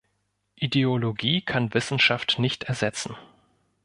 [0.55, 3.15] Ideologie kann Wissenschaft nicht ersetzen.